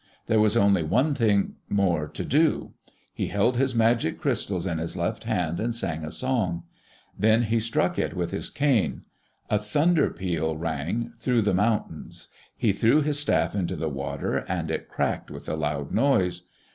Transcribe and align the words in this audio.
There 0.25 0.39
was 0.39 0.57
only 0.57 0.81
one 0.81 1.13
thing 1.13 1.57
more 1.69 2.07
to 2.07 2.25
do. 2.25 2.73
He 3.13 3.27
held 3.27 3.57
his 3.57 3.75
magic 3.75 4.19
crystals 4.19 4.65
in 4.65 4.79
his 4.79 4.97
left 4.97 5.25
hand 5.25 5.59
and 5.59 5.75
sang 5.75 6.03
a 6.03 6.11
song. 6.11 6.63
Then 7.19 7.43
he 7.43 7.59
struck 7.59 7.99
it 7.99 8.15
with 8.15 8.31
his 8.31 8.49
cane. 8.49 9.03
A 9.51 9.59
thunder 9.59 10.09
peal 10.09 10.57
rang 10.57 11.11
through 11.19 11.43
the 11.43 11.53
mountains. 11.53 12.29
He 12.57 12.73
threw 12.73 13.01
his 13.03 13.19
staff 13.19 13.53
into 13.53 13.75
the 13.75 13.89
water 13.89 14.37
and 14.47 14.71
it 14.71 14.89
cracked 14.89 15.29
with 15.29 15.47
a 15.47 15.55
loud 15.55 15.91
noise. 15.91 16.45